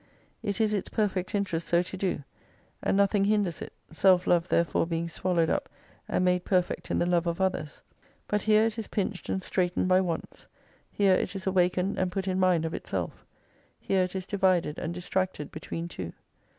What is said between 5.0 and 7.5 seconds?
swallowed up and made perfect in the love of